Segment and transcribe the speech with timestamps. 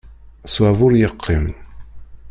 [0.49, 1.45] Ṣṣwab ur yeqqim.